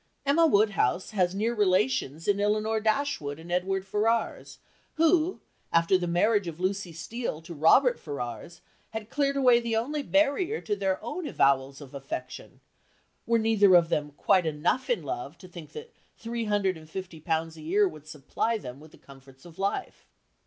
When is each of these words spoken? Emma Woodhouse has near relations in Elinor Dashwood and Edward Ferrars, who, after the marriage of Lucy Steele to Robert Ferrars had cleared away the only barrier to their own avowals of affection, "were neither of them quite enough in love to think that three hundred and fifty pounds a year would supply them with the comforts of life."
Emma 0.25 0.47
Woodhouse 0.47 1.11
has 1.11 1.35
near 1.35 1.53
relations 1.53 2.27
in 2.27 2.39
Elinor 2.39 2.79
Dashwood 2.79 3.37
and 3.37 3.51
Edward 3.51 3.85
Ferrars, 3.85 4.57
who, 4.95 5.41
after 5.71 5.95
the 5.95 6.07
marriage 6.07 6.47
of 6.47 6.59
Lucy 6.59 6.91
Steele 6.91 7.39
to 7.43 7.53
Robert 7.53 7.99
Ferrars 7.99 8.61
had 8.93 9.11
cleared 9.11 9.37
away 9.37 9.59
the 9.59 9.75
only 9.75 10.01
barrier 10.01 10.59
to 10.59 10.75
their 10.75 10.99
own 11.03 11.27
avowals 11.27 11.81
of 11.81 11.93
affection, 11.93 12.61
"were 13.27 13.37
neither 13.37 13.75
of 13.75 13.89
them 13.89 14.13
quite 14.17 14.47
enough 14.47 14.89
in 14.89 15.03
love 15.03 15.37
to 15.37 15.47
think 15.47 15.71
that 15.73 15.93
three 16.17 16.45
hundred 16.45 16.77
and 16.79 16.89
fifty 16.89 17.19
pounds 17.19 17.55
a 17.55 17.61
year 17.61 17.87
would 17.87 18.07
supply 18.07 18.57
them 18.57 18.79
with 18.79 18.89
the 18.93 18.97
comforts 18.97 19.45
of 19.45 19.59
life." 19.59 20.07